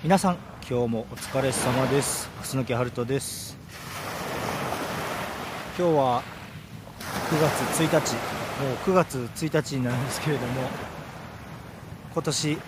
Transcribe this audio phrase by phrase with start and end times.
[0.00, 0.38] 皆さん
[0.70, 2.28] 今日もお疲れ様です。
[2.40, 3.58] 楠木春人です。
[5.76, 6.22] 今日は
[7.28, 8.14] 9月1日
[8.62, 10.52] もう9月1日になるんですけれども
[12.12, 12.58] 今年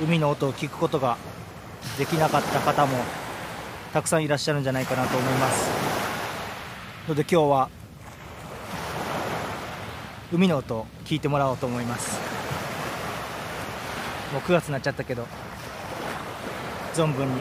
[0.00, 1.16] 海の音を聞くことが
[1.98, 2.96] できなかった方も
[3.92, 5.68] たくさんいらっしゃるんじゃないかなと思います。
[7.08, 7.68] ので今日は
[10.32, 12.25] 海の音を聞いてもらおうと思います。
[14.32, 15.26] もう9月になっちゃったけど
[16.94, 17.40] 存分に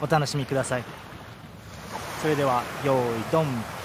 [0.00, 0.84] お楽しみください。
[2.20, 2.98] それでは用意
[3.30, 3.75] ドン。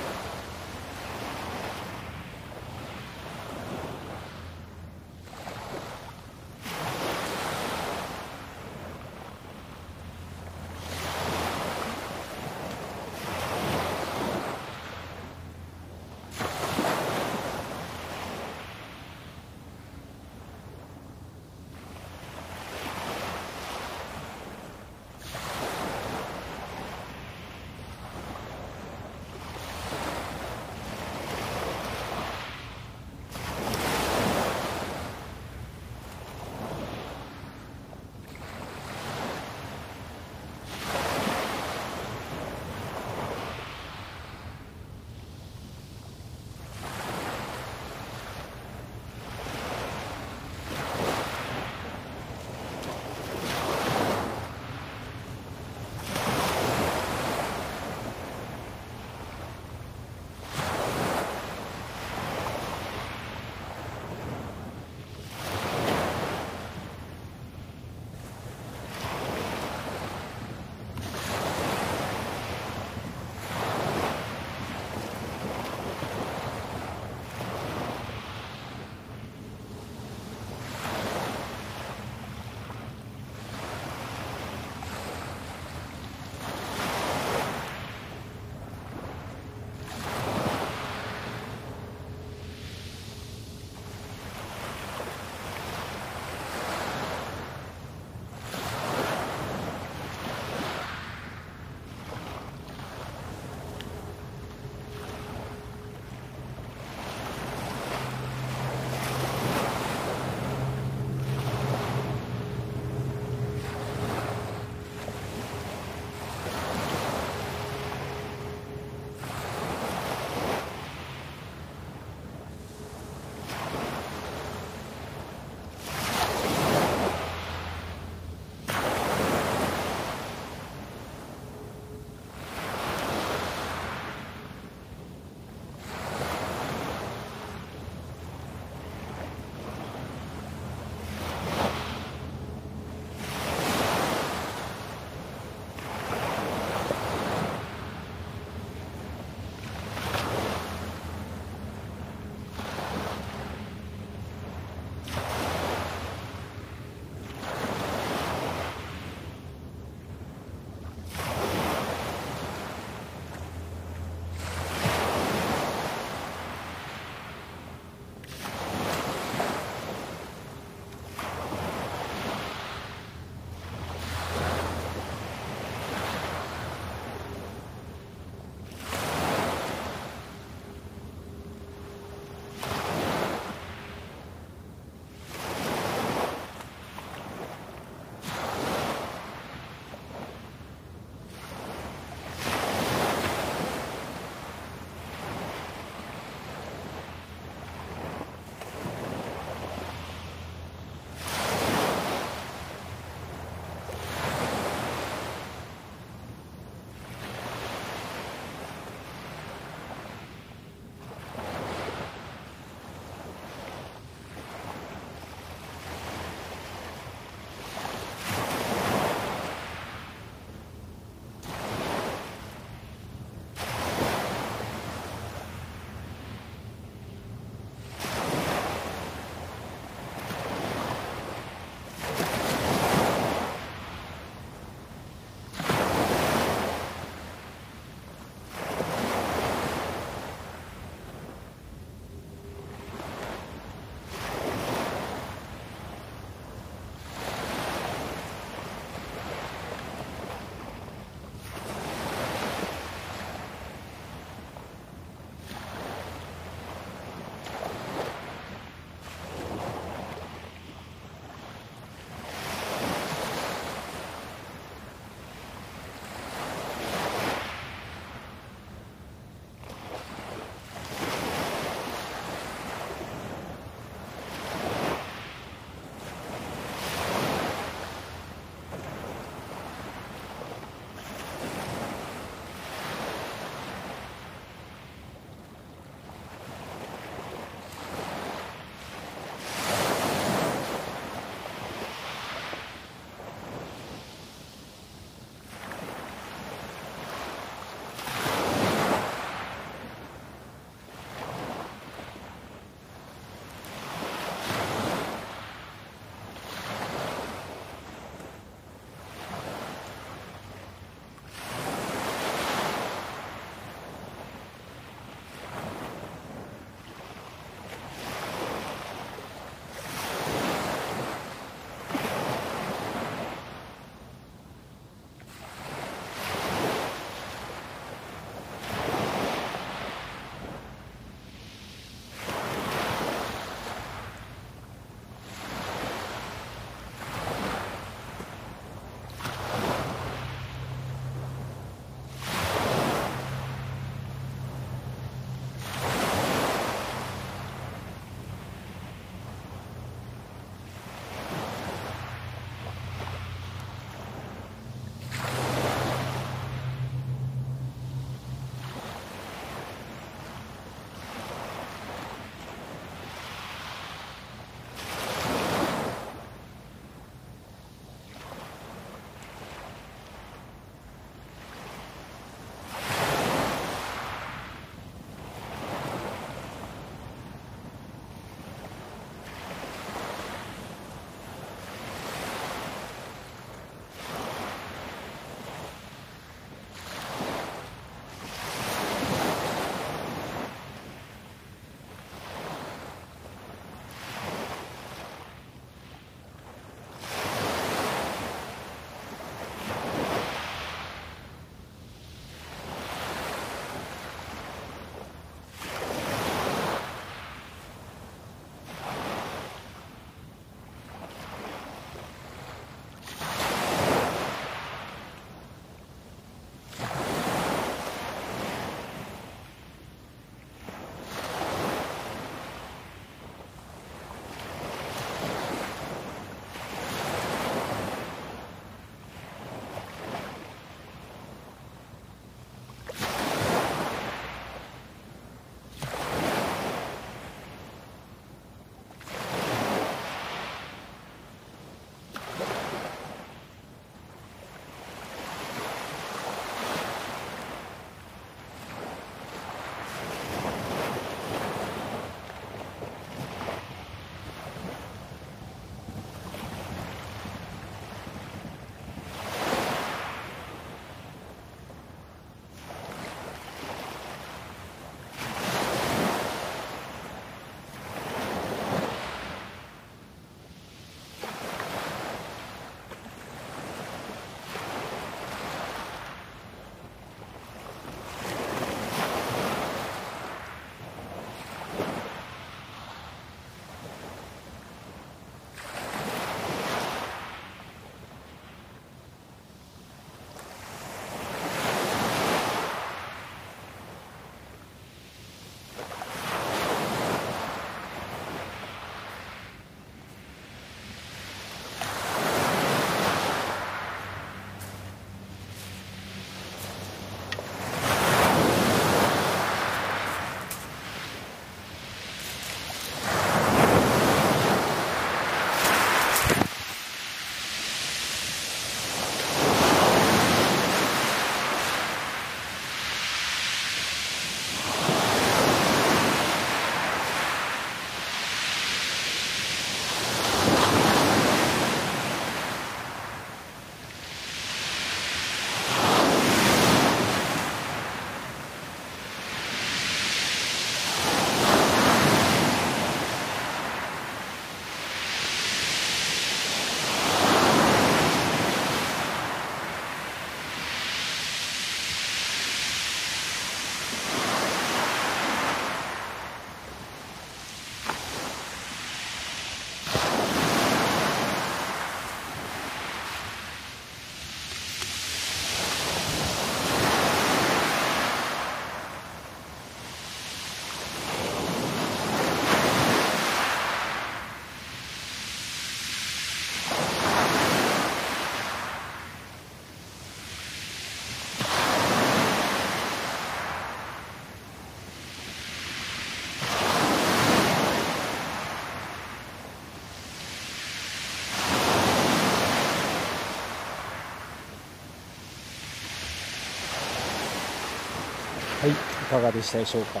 [598.66, 598.74] はいい
[599.08, 600.00] かがでしたでしょうか？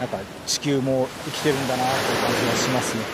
[0.00, 3.04] なんか地球も生きてるんだなっていう感じがしますね。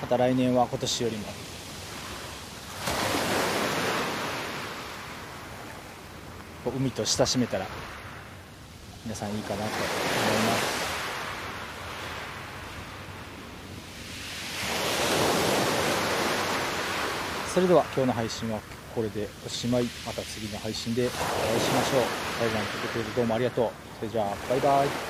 [0.00, 1.47] また来年は今年よりも。
[6.76, 7.66] 海と親しめたら
[9.04, 10.88] 皆さんいいかなと思います。
[17.54, 18.60] それでは今日の配信は
[18.94, 19.84] これでおしまい。
[20.06, 21.10] また次の配信でお会
[21.56, 22.02] いしましょう。
[22.38, 23.70] 最後まで聞いてくれてどうもありがとう。
[23.98, 25.07] それじゃあバイバイ。